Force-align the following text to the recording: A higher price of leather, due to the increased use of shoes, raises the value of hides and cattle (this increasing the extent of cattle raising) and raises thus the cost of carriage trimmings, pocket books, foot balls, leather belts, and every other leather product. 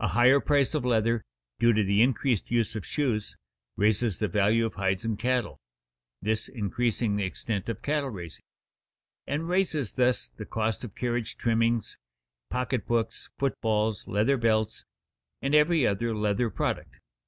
A 0.00 0.08
higher 0.08 0.40
price 0.40 0.74
of 0.74 0.84
leather, 0.84 1.22
due 1.60 1.72
to 1.72 1.84
the 1.84 2.02
increased 2.02 2.50
use 2.50 2.74
of 2.74 2.84
shoes, 2.84 3.36
raises 3.76 4.18
the 4.18 4.26
value 4.26 4.66
of 4.66 4.74
hides 4.74 5.04
and 5.04 5.16
cattle 5.16 5.56
(this 6.20 6.48
increasing 6.48 7.14
the 7.14 7.22
extent 7.22 7.68
of 7.68 7.80
cattle 7.80 8.10
raising) 8.10 8.42
and 9.24 9.48
raises 9.48 9.92
thus 9.92 10.30
the 10.30 10.46
cost 10.46 10.82
of 10.82 10.96
carriage 10.96 11.36
trimmings, 11.36 11.96
pocket 12.50 12.86
books, 12.88 13.30
foot 13.38 13.54
balls, 13.60 14.08
leather 14.08 14.36
belts, 14.36 14.84
and 15.40 15.54
every 15.54 15.86
other 15.86 16.12
leather 16.12 16.50
product. 16.50 16.96